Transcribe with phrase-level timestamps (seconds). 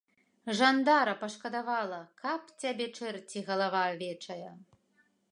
[0.59, 4.51] Жандара пашкадавала, каб цябе чэрці, галава авечая.